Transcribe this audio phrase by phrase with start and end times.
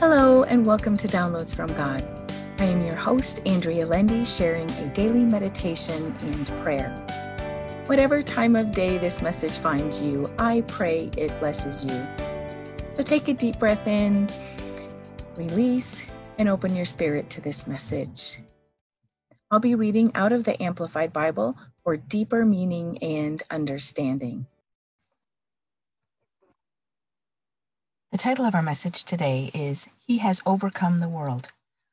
[0.00, 2.06] Hello, and welcome to Downloads from God.
[2.60, 6.94] I am your host, Andrea Lendy, sharing a daily meditation and prayer.
[7.86, 12.06] Whatever time of day this message finds you, I pray it blesses you.
[12.94, 14.28] So take a deep breath in,
[15.34, 16.04] release,
[16.38, 18.38] and open your spirit to this message.
[19.50, 24.46] I'll be reading out of the Amplified Bible for deeper meaning and understanding.
[28.18, 31.52] The title of our message today is He Has Overcome the World.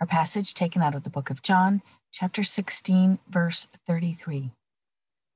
[0.00, 4.50] Our passage taken out of the book of John, chapter 16, verse 33.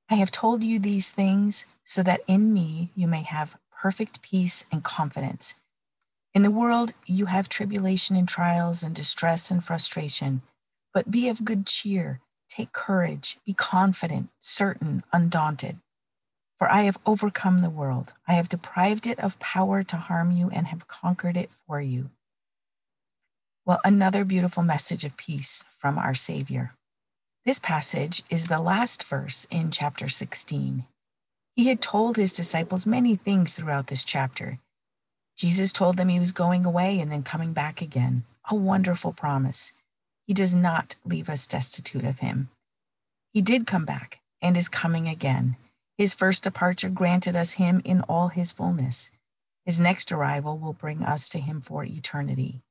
[0.09, 4.65] I have told you these things so that in me you may have perfect peace
[4.71, 5.53] and confidence.
[6.33, 10.41] In the world you have tribulation and trials and distress and frustration,
[10.95, 15.77] but be of good cheer, take courage, be confident, certain, undaunted.
[16.61, 18.13] For I have overcome the world.
[18.27, 22.11] I have deprived it of power to harm you and have conquered it for you.
[23.65, 26.75] Well, another beautiful message of peace from our Savior.
[27.45, 30.85] This passage is the last verse in chapter 16.
[31.55, 34.59] He had told his disciples many things throughout this chapter.
[35.35, 38.23] Jesus told them he was going away and then coming back again.
[38.51, 39.73] A wonderful promise.
[40.27, 42.49] He does not leave us destitute of him.
[43.33, 45.57] He did come back and is coming again.
[46.01, 49.11] His first departure granted us him in all his fullness.
[49.67, 52.63] His next arrival will bring us to him for eternity.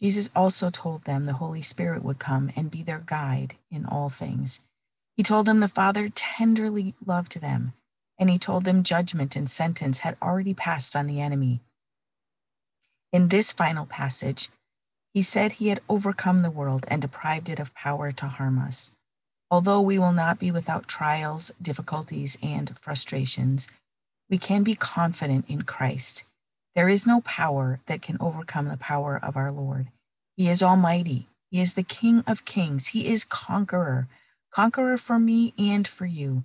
[0.00, 4.08] Jesus also told them the Holy Spirit would come and be their guide in all
[4.08, 4.62] things.
[5.18, 7.74] He told them the Father tenderly loved them,
[8.18, 11.60] and he told them judgment and sentence had already passed on the enemy.
[13.12, 14.48] In this final passage,
[15.12, 18.92] he said he had overcome the world and deprived it of power to harm us.
[19.50, 23.68] Although we will not be without trials, difficulties, and frustrations,
[24.28, 26.24] we can be confident in Christ.
[26.74, 29.88] There is no power that can overcome the power of our Lord.
[30.36, 31.28] He is almighty.
[31.50, 32.88] He is the King of kings.
[32.88, 34.08] He is conqueror,
[34.50, 36.42] conqueror for me and for you.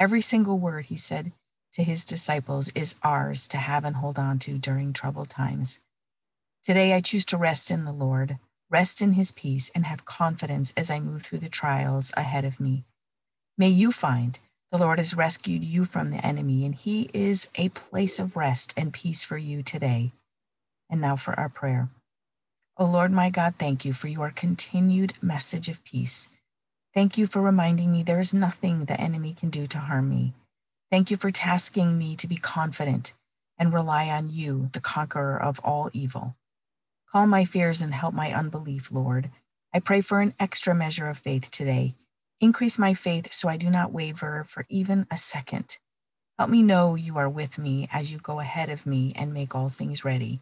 [0.00, 1.32] Every single word he said
[1.74, 5.78] to his disciples is ours to have and hold on to during troubled times.
[6.64, 8.38] Today I choose to rest in the Lord
[8.72, 12.58] rest in his peace, and have confidence as I move through the trials ahead of
[12.58, 12.84] me.
[13.58, 14.40] May you find
[14.72, 18.72] the Lord has rescued you from the enemy, and he is a place of rest
[18.74, 20.12] and peace for you today.
[20.88, 21.90] And now for our prayer.
[22.78, 26.30] O oh Lord my God, thank you for your continued message of peace.
[26.94, 30.32] Thank you for reminding me there is nothing the enemy can do to harm me.
[30.90, 33.12] Thank you for tasking me to be confident
[33.58, 36.34] and rely on you, the conqueror of all evil.
[37.12, 39.30] Calm my fears and help my unbelief, Lord.
[39.74, 41.94] I pray for an extra measure of faith today.
[42.40, 45.76] Increase my faith so I do not waver for even a second.
[46.38, 49.54] Help me know you are with me as you go ahead of me and make
[49.54, 50.40] all things ready.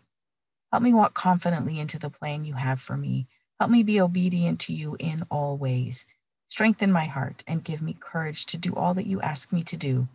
[0.70, 3.26] Help me walk confidently into the plan you have for me.
[3.58, 6.06] Help me be obedient to you in all ways.
[6.47, 9.76] Strengthen my heart and give me courage to do all that you ask me to
[9.76, 10.06] do.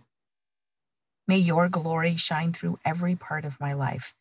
[1.27, 4.15] May your glory shine through every part of my life.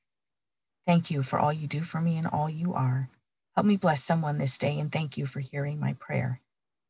[0.87, 3.09] Thank you for all you do for me and all you are.
[3.55, 6.41] Help me bless someone this day and thank you for hearing my prayer.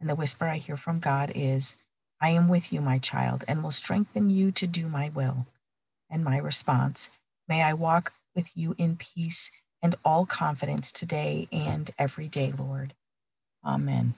[0.00, 1.76] And the whisper I hear from God is,
[2.20, 5.46] I am with you, my child, and will strengthen you to do my will.
[6.10, 7.10] And my response,
[7.48, 9.50] may I walk with you in peace
[9.82, 12.94] and all confidence today and every day, Lord.
[13.64, 14.14] Amen.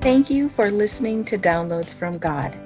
[0.00, 2.65] Thank you for listening to Downloads from God.